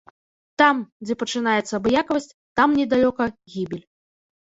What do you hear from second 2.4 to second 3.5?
там недалёка